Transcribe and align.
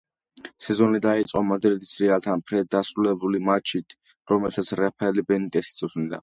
სეზონი 0.67 1.01
დაიწყო 1.05 1.43
მადრიდის 1.49 1.91
„რეალთან“ 2.03 2.41
ფრედ 2.47 2.71
დასრულებული 2.77 3.43
მატჩით, 3.51 3.97
რომელსაც 4.33 4.73
რაფაელ 4.83 5.23
ბენიტესი 5.31 5.79
წვრთნიდა. 5.83 6.19